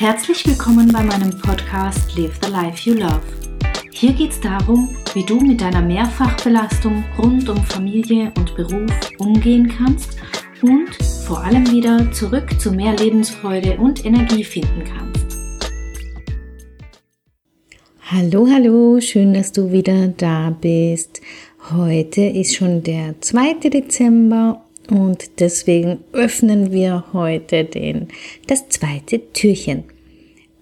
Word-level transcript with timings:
Herzlich 0.00 0.46
willkommen 0.46 0.92
bei 0.92 1.02
meinem 1.02 1.36
Podcast 1.40 2.16
Live 2.16 2.38
the 2.40 2.52
Life 2.52 2.88
You 2.88 2.94
Love. 2.94 3.20
Hier 3.90 4.12
geht 4.12 4.30
es 4.30 4.40
darum, 4.40 4.96
wie 5.12 5.24
du 5.24 5.40
mit 5.40 5.60
deiner 5.60 5.82
Mehrfachbelastung 5.82 7.02
rund 7.18 7.48
um 7.48 7.56
Familie 7.64 8.32
und 8.36 8.54
Beruf 8.54 8.92
umgehen 9.18 9.66
kannst 9.76 10.16
und 10.62 10.94
vor 11.26 11.42
allem 11.42 11.68
wieder 11.72 12.12
zurück 12.12 12.60
zu 12.60 12.70
mehr 12.70 12.94
Lebensfreude 12.94 13.76
und 13.78 14.04
Energie 14.04 14.44
finden 14.44 14.84
kannst. 14.84 15.36
Hallo, 18.02 18.46
hallo, 18.48 19.00
schön, 19.00 19.34
dass 19.34 19.50
du 19.50 19.72
wieder 19.72 20.06
da 20.06 20.50
bist. 20.50 21.20
Heute 21.72 22.20
ist 22.20 22.54
schon 22.54 22.84
der 22.84 23.20
2. 23.20 23.68
Dezember 23.68 24.64
und 24.90 25.40
deswegen 25.40 26.04
öffnen 26.12 26.72
wir 26.72 27.04
heute 27.12 27.64
den, 27.64 28.08
das 28.46 28.68
zweite 28.68 29.32
Türchen. 29.32 29.84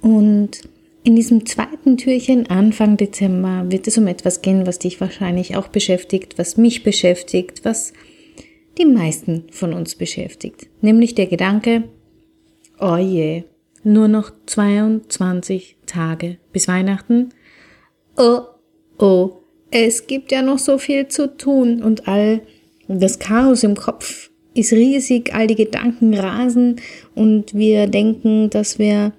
Und 0.01 0.63
in 1.05 1.15
diesem 1.15 1.47
zweiten 1.47 1.97
Türchen 1.97 2.49
Anfang 2.49 2.97
Dezember 2.97 3.67
wird 3.69 3.87
es 3.87 3.97
um 3.97 4.09
etwas 4.09 4.43
gehen, 4.43 4.67
was 4.67 4.81
dich 4.81 5.01
wahrscheinlich 5.01 5.57
auch 5.57 5.69
beschäftigt, 5.69 6.39
was 6.39 6.57
mich 6.57 6.83
beschäftigt, 6.83 7.65
was 7.65 7.93
die 8.79 8.87
meisten 8.87 9.45
von 9.53 9.73
uns 9.73 9.95
beschäftigt. 9.95 10.67
Nämlich 10.81 11.15
der 11.15 11.27
Gedanke, 11.27 11.85
oh 12.81 12.97
je, 12.97 13.45
nur 13.85 14.09
noch 14.09 14.33
22 14.47 15.77
Tage 15.87 16.39
bis 16.53 16.67
Weihnachten. 16.67 17.29
Oh, 18.17 18.41
oh, 18.99 19.43
es 19.71 20.09
gibt 20.09 20.33
ja 20.33 20.43
noch 20.43 20.59
so 20.59 20.79
viel 20.79 21.07
zu 21.07 21.37
tun 21.37 21.83
und 21.83 22.09
all 22.09 22.41
das 22.89 23.19
Chaos 23.19 23.63
im 23.63 23.75
Kopf 23.75 24.31
ist 24.55 24.73
riesig, 24.73 25.35
all 25.35 25.47
die 25.47 25.55
Gedanken 25.55 26.15
rasen 26.15 26.77
und 27.15 27.55
wir 27.55 27.87
denken, 27.87 28.49
dass 28.51 28.79
wir 28.79 29.13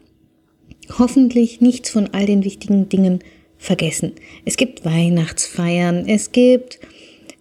hoffentlich 0.97 1.61
nichts 1.61 1.89
von 1.89 2.09
all 2.13 2.25
den 2.25 2.43
wichtigen 2.43 2.89
Dingen 2.89 3.19
vergessen. 3.57 4.13
Es 4.45 4.57
gibt 4.57 4.85
Weihnachtsfeiern, 4.85 6.07
es 6.07 6.31
gibt 6.31 6.79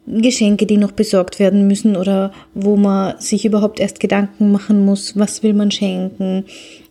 Geschenke, 0.07 0.67
die 0.67 0.77
noch 0.77 0.93
besorgt 0.93 1.39
werden 1.39 1.67
müssen 1.67 1.97
oder 1.97 2.33
wo 2.55 2.77
man 2.77 3.21
sich 3.21 3.45
überhaupt 3.45 3.81
erst 3.81 4.01
Gedanken 4.01 4.53
machen 4.53 4.85
muss, 4.85 5.17
was 5.19 5.43
will 5.43 5.53
man 5.53 5.71
schenken. 5.71 6.45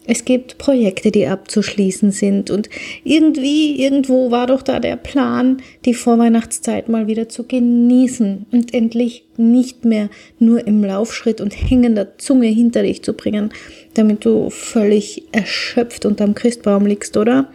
Es 0.07 0.23
gibt 0.23 0.59
Projekte, 0.59 1.09
die 1.11 1.25
abzuschließen 1.25 2.11
sind 2.11 2.51
und 2.51 2.69
irgendwie, 3.03 3.81
irgendwo 3.81 4.29
war 4.29 4.45
doch 4.45 4.61
da 4.61 4.79
der 4.79 4.97
Plan, 4.97 5.61
die 5.85 5.95
Vorweihnachtszeit 5.95 6.89
mal 6.89 7.07
wieder 7.07 7.27
zu 7.27 7.43
genießen 7.43 8.45
und 8.51 8.73
endlich 8.73 9.25
nicht 9.37 9.83
mehr 9.83 10.09
nur 10.37 10.67
im 10.67 10.83
Laufschritt 10.83 11.41
und 11.41 11.51
hängender 11.51 12.17
Zunge 12.19 12.47
hinter 12.47 12.83
dich 12.83 13.01
zu 13.01 13.13
bringen, 13.13 13.51
damit 13.95 14.25
du 14.25 14.51
völlig 14.51 15.23
erschöpft 15.31 16.05
unterm 16.05 16.35
Christbaum 16.35 16.85
liegst, 16.85 17.17
oder? 17.17 17.49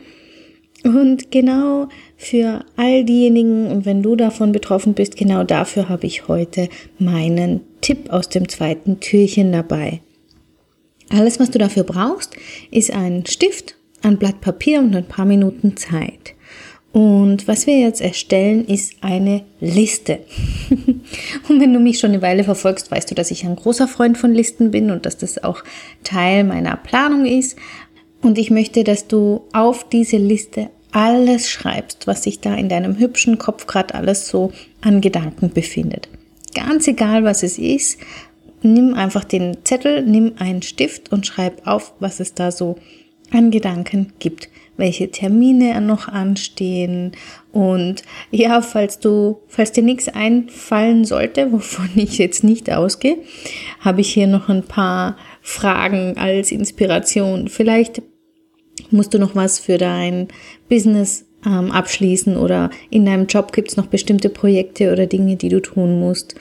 Und 0.85 1.31
genau 1.31 1.89
für 2.17 2.65
all 2.77 3.05
diejenigen, 3.05 3.67
und 3.67 3.85
wenn 3.85 4.03
du 4.03 4.17
davon 4.17 4.53
betroffen 4.53 4.95
bist, 4.95 5.17
genau 5.17 5.45
dafür 5.45 5.89
habe 5.89 6.07
ich 6.07 6.29
heute 6.29 6.69
meinen 6.99 7.61
Tipp 7.81 8.11
aus 8.11 8.29
dem 8.29 8.49
zweiten 8.49 9.01
Türchen 9.01 9.53
dabei. 9.53 10.01
Alles, 11.11 11.41
was 11.41 11.51
du 11.51 11.59
dafür 11.59 11.83
brauchst, 11.83 12.35
ist 12.71 12.93
ein 12.93 13.27
Stift, 13.27 13.77
ein 14.03 14.19
Blatt 14.19 14.41
Papier 14.41 14.79
und 14.79 14.95
ein 14.95 15.07
paar 15.07 15.27
Minuten 15.27 15.77
Zeit. 15.77 16.35
Und 16.93 17.47
was 17.47 17.69
wir 17.69 17.79
jetzt 17.79 18.01
erstellen, 18.01 18.65
ist 18.65 18.95
eine 19.01 19.45
Liste. 19.61 20.21
und 21.49 21.61
wenn 21.61 21.73
du 21.73 21.79
mich 21.79 22.01
schon 22.01 22.11
eine 22.11 22.23
Weile 22.23 22.43
verfolgst, 22.43 22.91
weißt 22.91 23.11
du, 23.11 23.15
dass 23.15 23.31
ich 23.31 23.45
ein 23.45 23.55
großer 23.55 23.87
Freund 23.87 24.19
von 24.19 24.33
Listen 24.33 24.73
bin 24.73 24.91
und 24.91 25.07
dass 25.07 25.17
das 25.17 25.43
auch 25.45 25.63
Teil 26.03 26.43
meiner 26.43 26.77
Planung 26.77 27.27
ist. 27.27 27.57
Und 28.23 28.39
ich 28.39 28.51
möchte, 28.51 28.85
dass 28.85 29.07
du 29.07 29.43
auf 29.53 29.89
diese 29.89 30.19
Liste 30.19 30.71
alles 30.93 31.49
schreibst, 31.49 32.07
was 32.07 32.25
sich 32.25 32.41
da 32.41 32.55
in 32.55 32.69
deinem 32.69 32.99
hübschen 32.99 33.39
Kopf 33.39 33.67
gerade 33.67 33.95
alles 33.95 34.29
so 34.29 34.53
an 34.81 35.01
Gedanken 35.01 35.51
befindet. 35.51 36.09
Ganz 36.55 36.87
egal, 36.89 37.25
was 37.25 37.43
es 37.43 37.59
ist, 37.59 37.99
nimm 38.63 38.95
einfach 38.95 39.25
den 39.25 39.59
Zettel, 39.65 40.03
nimm 40.03 40.35
einen 40.39 40.63
Stift 40.63 41.13
und 41.13 41.27
schreib 41.27 41.67
auf, 41.67 41.95
was 42.01 42.21
es 42.21 42.35
da 42.35 42.51
so 42.51 42.77
an 43.31 43.53
Gedanken 43.53 44.13
gibt, 44.19 44.49
welche 44.77 45.11
Termine 45.11 45.81
noch 45.81 46.09
anstehen 46.09 47.13
und 47.53 48.03
ja, 48.31 48.61
falls 48.63 48.99
du, 48.99 49.41
falls 49.47 49.73
dir 49.73 49.83
nichts 49.83 50.09
einfallen 50.09 51.05
sollte, 51.05 51.53
wovon 51.53 51.91
ich 51.95 52.19
jetzt 52.19 52.43
nicht 52.43 52.71
ausgehe, 52.73 53.19
habe 53.81 54.01
ich 54.01 54.13
hier 54.13 54.27
noch 54.27 54.49
ein 54.49 54.65
paar 54.65 55.17
Fragen 55.43 56.17
als 56.17 56.51
Inspiration. 56.51 57.49
Vielleicht 57.49 58.03
musst 58.91 59.15
du 59.15 59.19
noch 59.19 59.35
was 59.35 59.59
für 59.59 59.79
dein 59.79 60.29
Business 60.69 61.27
ähm, 61.47 61.71
abschließen 61.71 62.37
oder 62.37 62.71
in 62.91 63.07
deinem 63.07 63.27
Job 63.27 63.53
gibt 63.53 63.71
es 63.71 63.77
noch 63.77 63.87
bestimmte 63.87 64.29
Projekte 64.29 64.93
oder 64.93 65.07
Dinge, 65.07 65.37
die 65.37 65.49
du 65.49 65.61
tun 65.61 66.01
musst. 66.01 66.35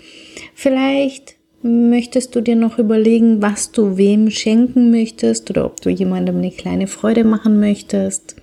Vielleicht 0.54 1.40
Möchtest 1.62 2.36
du 2.36 2.42
dir 2.42 2.56
noch 2.56 2.80
überlegen, 2.80 3.42
was 3.42 3.74
du 3.74 3.98
wem 3.98 4.32
schenken 4.32 4.92
möchtest 4.92 5.50
oder 5.50 5.66
ob 5.66 5.82
du 5.82 5.90
jemandem 5.90 6.38
eine 6.38 6.52
kleine 6.52 6.88
Freude 6.88 7.26
machen 7.26 7.60
möchtest? 7.60 8.38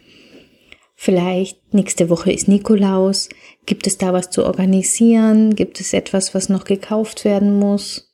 Vielleicht 0.95 1.73
nächste 1.73 2.11
Woche 2.11 2.33
ist 2.33 2.47
Nikolaus. 2.47 3.31
Gibt 3.65 3.87
es 3.87 3.97
da 3.97 4.13
was 4.13 4.29
zu 4.29 4.45
organisieren? 4.45 5.55
Gibt 5.55 5.81
es 5.81 5.95
etwas, 5.95 6.35
was 6.35 6.51
noch 6.51 6.65
gekauft 6.65 7.25
werden 7.25 7.59
muss? 7.59 8.06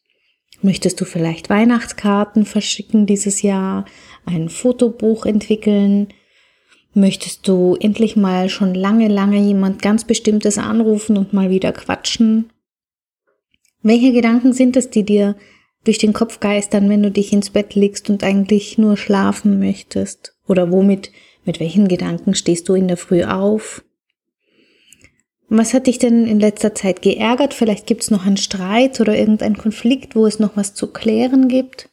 Möchtest 0.63 1.01
du 1.01 1.05
vielleicht 1.05 1.51
Weihnachtskarten 1.51 2.45
verschicken 2.47 3.05
dieses 3.07 3.43
Jahr? 3.43 3.85
Ein 4.25 4.49
Fotobuch 4.49 5.27
entwickeln? 5.27 6.09
Möchtest 6.95 7.49
du 7.49 7.77
endlich 7.81 8.15
mal 8.15 8.49
schon 8.49 8.75
lange, 8.75 9.09
lange 9.09 9.41
jemand 9.41 9.83
ganz 9.83 10.05
Bestimmtes 10.05 10.59
anrufen 10.59 11.17
und 11.17 11.33
mal 11.33 11.51
wieder 11.51 11.73
quatschen? 11.73 12.51
Welche 13.83 14.13
Gedanken 14.13 14.53
sind 14.53 14.77
es, 14.77 14.89
die 14.89 15.03
dir 15.03 15.37
durch 15.85 15.99
den 15.99 16.13
Kopf 16.13 16.39
geistern, 16.39 16.89
wenn 16.89 17.03
du 17.03 17.11
dich 17.11 17.33
ins 17.33 17.51
Bett 17.51 17.75
legst 17.75 18.09
und 18.09 18.23
eigentlich 18.23 18.79
nur 18.79 18.97
schlafen 18.97 19.59
möchtest? 19.59 20.37
Oder 20.47 20.71
womit, 20.71 21.11
mit 21.45 21.59
welchen 21.59 21.89
Gedanken 21.89 22.37
stehst 22.37 22.69
du 22.69 22.75
in 22.75 22.87
der 22.87 22.97
Früh 22.97 23.25
auf? 23.25 23.83
Was 25.55 25.75
hat 25.75 25.87
dich 25.87 25.99
denn 25.99 26.27
in 26.27 26.41
letzter 26.41 26.75
Zeit 26.75 27.03
geärgert? 27.03 27.53
Vielleicht 27.53 27.87
gibt 27.87 28.01
es 28.01 28.11
noch 28.11 28.25
einen 28.25 28.39
Streit 28.39 28.99
oder 29.03 29.15
irgendeinen 29.15 29.59
Konflikt, 29.59 30.17
wo 30.17 30.25
es 30.25 30.39
noch 30.39 30.57
was 30.57 30.73
zu 30.73 30.87
klären 30.87 31.47
gibt? 31.47 31.91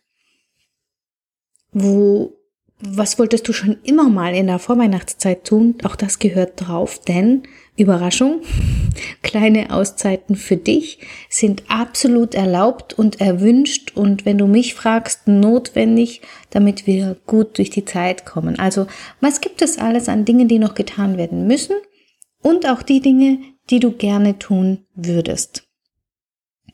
Wo, 1.74 2.38
was 2.80 3.20
wolltest 3.20 3.50
du 3.50 3.52
schon 3.52 3.75
immer 3.84 4.08
mal 4.08 4.34
in 4.34 4.47
der 4.47 4.59
Vorweihnachtszeit 4.59 5.44
tun? 5.44 5.75
Auch 5.84 5.97
das 5.97 6.20
gehört 6.20 6.53
drauf, 6.56 7.02
denn 7.02 7.44
Überraschung, 7.75 8.44
kleine 9.24 9.74
Auszeiten 9.74 10.38
für 10.38 10.56
dich 10.56 11.00
sind 11.28 11.64
absolut 11.68 12.36
erlaubt 12.36 12.94
und 12.94 13.20
erwünscht 13.20 13.91
und 13.94 14.26
wenn 14.26 14.38
du 14.38 14.47
mich 14.47 14.74
fragst, 14.74 15.28
notwendig, 15.28 16.22
damit 16.52 16.88
wir 16.88 17.18
gut 17.28 17.58
durch 17.58 17.72
die 17.72 17.84
Zeit 17.84 18.26
kommen. 18.26 18.58
Also, 18.58 18.88
was 19.20 19.41
gibt 19.41 19.62
es 19.62 19.80
alles 19.80 20.08
an 20.08 20.24
Dingen, 20.24 20.47
die 20.47 20.59
noch 20.59 20.76
getan 20.76 21.18
werden 21.18 21.46
müssen 21.46 21.76
und 22.42 22.68
auch 22.68 22.82
die 22.82 23.02
Dinge, 23.02 23.40
die 23.70 23.80
du 23.80 23.92
gerne 23.92 24.40
tun 24.40 24.86
würdest? 24.96 25.68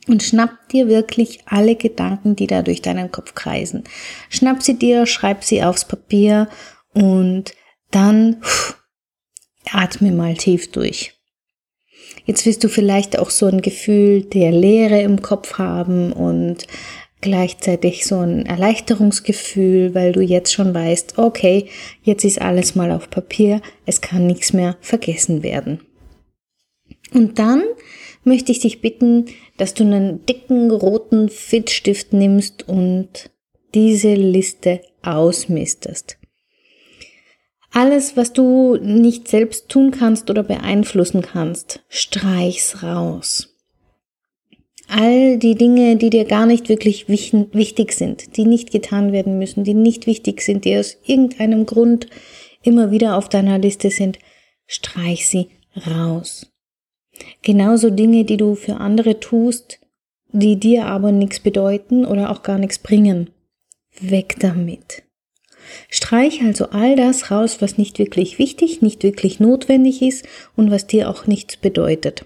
Und 0.07 0.21
schnapp 0.21 0.69
dir 0.69 0.87
wirklich 0.87 1.39
alle 1.45 1.75
Gedanken, 1.75 2.35
die 2.35 2.47
da 2.47 2.61
durch 2.61 2.81
deinen 2.81 3.11
Kopf 3.11 3.33
kreisen. 3.33 3.83
Schnapp 4.29 4.61
sie 4.61 4.77
dir, 4.77 5.05
schreib 5.07 5.43
sie 5.43 5.63
aufs 5.63 5.85
Papier 5.85 6.47
und 6.93 7.53
dann 7.89 8.41
pff, 8.41 8.75
Atme 9.71 10.11
mal 10.11 10.35
tief 10.35 10.71
durch. 10.71 11.13
Jetzt 12.25 12.45
wirst 12.45 12.63
du 12.63 12.69
vielleicht 12.69 13.19
auch 13.19 13.29
so 13.29 13.45
ein 13.47 13.61
Gefühl 13.61 14.23
der 14.23 14.51
Leere 14.51 15.01
im 15.01 15.21
Kopf 15.21 15.57
haben 15.57 16.11
und 16.11 16.67
gleichzeitig 17.25 18.05
so 18.05 18.19
ein 18.19 18.45
Erleichterungsgefühl, 18.45 19.93
weil 19.93 20.13
du 20.13 20.21
jetzt 20.21 20.53
schon 20.53 20.73
weißt, 20.73 21.17
okay, 21.17 21.67
jetzt 22.03 22.23
ist 22.23 22.39
alles 22.39 22.75
mal 22.75 22.91
auf 22.91 23.09
Papier, 23.09 23.61
es 23.85 23.99
kann 23.99 24.27
nichts 24.27 24.53
mehr 24.53 24.77
vergessen 24.79 25.43
werden. 25.43 25.81
Und 27.13 27.39
dann 27.39 27.63
möchte 28.23 28.51
ich 28.51 28.59
dich 28.59 28.79
bitten, 28.79 29.25
dass 29.57 29.73
du 29.73 29.83
einen 29.83 30.25
dicken 30.25 30.71
roten 30.71 31.29
Filzstift 31.29 32.13
nimmst 32.13 32.67
und 32.69 33.31
diese 33.73 34.13
Liste 34.13 34.81
ausmistest. 35.01 36.17
Alles, 37.71 38.15
was 38.15 38.33
du 38.33 38.77
nicht 38.77 39.27
selbst 39.27 39.67
tun 39.67 39.91
kannst 39.91 40.29
oder 40.29 40.43
beeinflussen 40.43 41.21
kannst, 41.21 41.83
streich's 41.89 42.83
raus. 42.83 43.54
All 44.87 45.37
die 45.37 45.55
Dinge, 45.55 45.95
die 45.97 46.09
dir 46.09 46.25
gar 46.25 46.45
nicht 46.45 46.69
wirklich 46.69 47.09
wichtig 47.09 47.93
sind, 47.93 48.37
die 48.37 48.45
nicht 48.45 48.71
getan 48.71 49.11
werden 49.11 49.39
müssen, 49.39 49.63
die 49.63 49.73
nicht 49.73 50.05
wichtig 50.05 50.41
sind, 50.41 50.65
die 50.65 50.77
aus 50.77 50.97
irgendeinem 51.05 51.65
Grund 51.65 52.07
immer 52.61 52.91
wieder 52.91 53.17
auf 53.17 53.27
deiner 53.29 53.57
Liste 53.57 53.89
sind, 53.89 54.19
streich 54.67 55.27
sie 55.27 55.47
raus. 55.87 56.51
Genauso 57.41 57.89
Dinge, 57.89 58.25
die 58.25 58.37
du 58.37 58.55
für 58.55 58.75
andere 58.75 59.19
tust, 59.19 59.79
die 60.31 60.59
dir 60.59 60.85
aber 60.85 61.11
nichts 61.11 61.39
bedeuten 61.39 62.05
oder 62.05 62.29
auch 62.29 62.43
gar 62.43 62.57
nichts 62.57 62.79
bringen. 62.79 63.29
Weg 63.99 64.35
damit. 64.39 65.03
Streich 65.89 66.41
also 66.43 66.69
all 66.69 66.95
das 66.95 67.31
raus, 67.31 67.57
was 67.61 67.77
nicht 67.77 67.97
wirklich 67.97 68.37
wichtig, 68.37 68.81
nicht 68.81 69.03
wirklich 69.03 69.39
notwendig 69.39 70.01
ist 70.01 70.27
und 70.55 70.69
was 70.69 70.87
dir 70.87 71.09
auch 71.09 71.25
nichts 71.25 71.57
bedeutet. 71.57 72.25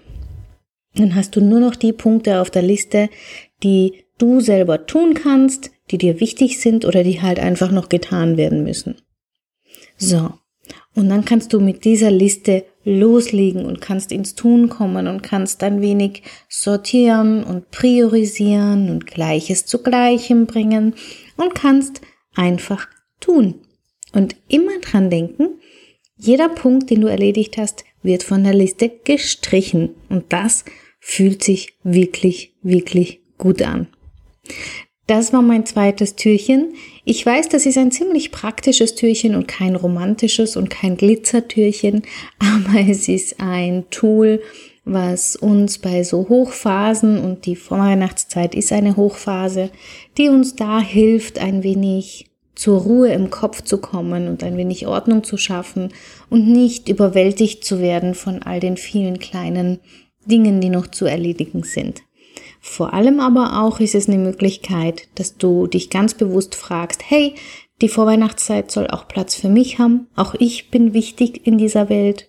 Dann 0.94 1.14
hast 1.14 1.36
du 1.36 1.40
nur 1.40 1.60
noch 1.60 1.76
die 1.76 1.92
Punkte 1.92 2.40
auf 2.40 2.50
der 2.50 2.62
Liste, 2.62 3.08
die 3.62 4.04
du 4.18 4.40
selber 4.40 4.86
tun 4.86 5.14
kannst, 5.14 5.70
die 5.90 5.98
dir 5.98 6.20
wichtig 6.20 6.60
sind 6.60 6.84
oder 6.84 7.02
die 7.02 7.22
halt 7.22 7.38
einfach 7.38 7.70
noch 7.70 7.88
getan 7.88 8.36
werden 8.36 8.62
müssen. 8.64 8.96
So. 9.96 10.32
Und 10.94 11.08
dann 11.08 11.24
kannst 11.24 11.52
du 11.52 11.60
mit 11.60 11.84
dieser 11.84 12.10
Liste 12.10 12.64
loslegen 12.84 13.64
und 13.64 13.80
kannst 13.80 14.12
ins 14.12 14.34
Tun 14.34 14.68
kommen 14.68 15.06
und 15.06 15.22
kannst 15.22 15.62
ein 15.62 15.80
wenig 15.80 16.22
sortieren 16.48 17.44
und 17.44 17.70
priorisieren 17.70 18.90
und 18.90 19.06
Gleiches 19.06 19.66
zu 19.66 19.82
Gleichem 19.82 20.46
bringen 20.46 20.94
und 21.36 21.54
kannst 21.54 22.00
einfach 22.34 22.88
tun. 23.20 23.54
Und 24.12 24.36
immer 24.48 24.78
dran 24.80 25.10
denken, 25.10 25.60
jeder 26.16 26.48
Punkt, 26.48 26.90
den 26.90 27.02
du 27.02 27.06
erledigt 27.06 27.56
hast, 27.56 27.84
wird 28.02 28.22
von 28.22 28.44
der 28.44 28.54
Liste 28.54 28.90
gestrichen. 29.04 29.94
Und 30.08 30.32
das 30.32 30.64
fühlt 30.98 31.42
sich 31.42 31.74
wirklich, 31.82 32.54
wirklich 32.62 33.20
gut 33.38 33.62
an. 33.62 33.88
Das 35.06 35.32
war 35.32 35.42
mein 35.42 35.66
zweites 35.66 36.14
Türchen. 36.14 36.74
Ich 37.04 37.26
weiß, 37.26 37.48
das 37.48 37.66
ist 37.66 37.76
ein 37.76 37.90
ziemlich 37.90 38.30
praktisches 38.30 38.94
Türchen 38.94 39.34
und 39.34 39.48
kein 39.48 39.74
romantisches 39.74 40.56
und 40.56 40.70
kein 40.70 40.96
Glitzertürchen, 40.96 42.02
aber 42.38 42.88
es 42.88 43.08
ist 43.08 43.40
ein 43.40 43.86
Tool, 43.90 44.40
was 44.84 45.34
uns 45.34 45.78
bei 45.78 46.04
so 46.04 46.28
Hochphasen 46.28 47.18
und 47.18 47.46
die 47.46 47.56
Vorweihnachtszeit 47.56 48.54
ist 48.54 48.72
eine 48.72 48.96
Hochphase, 48.96 49.70
die 50.16 50.28
uns 50.28 50.54
da 50.54 50.80
hilft, 50.80 51.40
ein 51.40 51.64
wenig 51.64 52.29
zur 52.60 52.82
Ruhe 52.82 53.10
im 53.10 53.30
Kopf 53.30 53.62
zu 53.62 53.78
kommen 53.78 54.28
und 54.28 54.44
ein 54.44 54.58
wenig 54.58 54.86
Ordnung 54.86 55.24
zu 55.24 55.38
schaffen 55.38 55.94
und 56.28 56.46
nicht 56.46 56.90
überwältigt 56.90 57.64
zu 57.64 57.80
werden 57.80 58.14
von 58.14 58.42
all 58.42 58.60
den 58.60 58.76
vielen 58.76 59.18
kleinen 59.18 59.78
Dingen, 60.26 60.60
die 60.60 60.68
noch 60.68 60.86
zu 60.86 61.06
erledigen 61.06 61.62
sind. 61.62 62.02
Vor 62.60 62.92
allem 62.92 63.18
aber 63.18 63.62
auch 63.62 63.80
ist 63.80 63.94
es 63.94 64.08
eine 64.08 64.18
Möglichkeit, 64.18 65.08
dass 65.14 65.38
du 65.38 65.68
dich 65.68 65.88
ganz 65.88 66.12
bewusst 66.12 66.54
fragst, 66.54 67.00
hey, 67.08 67.34
die 67.80 67.88
Vorweihnachtszeit 67.88 68.70
soll 68.70 68.88
auch 68.88 69.08
Platz 69.08 69.34
für 69.34 69.48
mich 69.48 69.78
haben, 69.78 70.08
auch 70.14 70.34
ich 70.34 70.70
bin 70.70 70.92
wichtig 70.92 71.46
in 71.46 71.56
dieser 71.56 71.88
Welt 71.88 72.28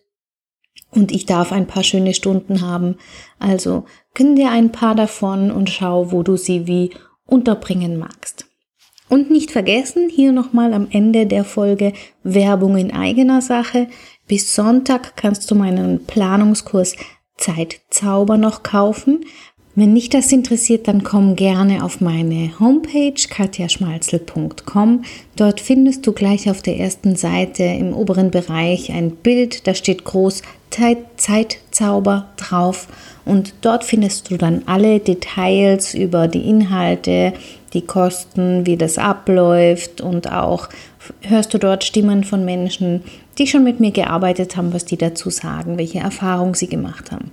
und 0.92 1.12
ich 1.12 1.26
darf 1.26 1.52
ein 1.52 1.68
paar 1.68 1.84
schöne 1.84 2.14
Stunden 2.14 2.62
haben. 2.62 2.96
Also 3.38 3.84
gönn 4.14 4.38
dir 4.38 4.50
ein 4.52 4.72
paar 4.72 4.96
davon 4.96 5.52
und 5.52 5.70
schau, 5.70 6.14
wo 6.14 6.24
du 6.24 6.38
sie 6.38 6.68
wie 6.68 6.92
unterbringen 7.26 8.00
magst. 8.00 8.46
Und 9.12 9.30
nicht 9.30 9.52
vergessen, 9.52 10.08
hier 10.08 10.32
nochmal 10.32 10.74
am 10.74 10.88
Ende 10.90 11.26
der 11.26 11.44
Folge 11.44 11.92
Werbung 12.24 12.78
in 12.78 12.92
eigener 12.94 13.42
Sache. 13.42 13.88
Bis 14.26 14.56
Sonntag 14.56 15.18
kannst 15.18 15.52
du 15.52 15.56
meinen 15.56 16.06
Planungskurs 16.06 16.96
Zeitzauber 17.36 18.38
noch 18.38 18.64
kaufen. 18.64 19.26
Wenn 19.76 19.96
dich 19.96 20.08
das 20.08 20.32
interessiert, 20.32 20.88
dann 20.88 21.04
komm 21.04 21.36
gerne 21.36 21.84
auf 21.84 22.00
meine 22.00 22.58
Homepage 22.58 23.22
katjaschmalzel.com. 23.30 25.04
Dort 25.36 25.60
findest 25.60 26.08
du 26.08 26.14
gleich 26.14 26.50
auf 26.50 26.62
der 26.62 26.78
ersten 26.78 27.18
Seite 27.18 27.64
im 27.64 27.94
oberen 27.94 28.32
Bereich 28.32 28.94
ein 28.94 29.12
Bild, 29.12 29.68
da 29.68 29.74
steht 29.74 30.06
groß 30.06 30.42
Zeitzauber 31.18 32.30
drauf 32.38 32.88
und 33.26 33.54
dort 33.62 33.84
findest 33.84 34.30
du 34.32 34.38
dann 34.38 34.64
alle 34.66 35.00
Details 35.00 35.94
über 35.94 36.28
die 36.28 36.48
Inhalte, 36.48 37.34
die 37.74 37.82
Kosten, 37.82 38.66
wie 38.66 38.78
das 38.78 38.98
abläuft 38.98 40.02
und 40.02 40.32
auch 40.32 40.70
hörst 41.22 41.54
du 41.54 41.58
dort 41.58 41.84
Stimmen 41.84 42.24
von 42.24 42.46
Menschen, 42.46 43.04
die 43.38 43.48
schon 43.48 43.64
mit 43.64 43.80
mir 43.80 43.92
gearbeitet 43.92 44.58
haben, 44.58 44.74
was 44.74 44.86
die 44.86 44.98
dazu 44.98 45.30
sagen, 45.30 45.78
welche 45.78 46.00
Erfahrungen 46.00 46.54
sie 46.54 46.68
gemacht 46.68 47.12
haben. 47.12 47.32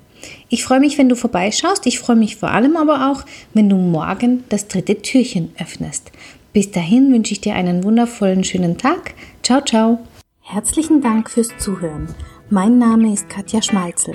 Ich 0.49 0.65
freue 0.65 0.81
mich, 0.81 0.99
wenn 0.99 1.09
du 1.09 1.15
vorbeischaust. 1.15 1.87
Ich 1.87 1.99
freue 1.99 2.17
mich 2.17 2.37
vor 2.37 2.51
allem 2.51 2.77
aber 2.77 3.11
auch, 3.11 3.25
wenn 3.55 3.69
du 3.69 3.77
morgen 3.77 4.45
das 4.49 4.69
dritte 4.69 5.01
Türchen 5.01 5.53
öffnest. 5.59 6.11
Bis 6.53 6.71
dahin 6.71 7.13
wünsche 7.13 7.33
ich 7.33 7.41
dir 7.41 7.55
einen 7.55 7.85
wundervollen, 7.85 8.43
schönen 8.43 8.79
Tag. 8.79 9.15
Ciao, 9.43 9.61
ciao. 9.61 9.99
Herzlichen 10.41 11.03
Dank 11.03 11.31
fürs 11.31 11.51
Zuhören. 11.59 12.09
Mein 12.51 12.79
Name 12.79 13.13
ist 13.13 13.29
Katja 13.29 13.61
Schmalzel. 13.61 14.15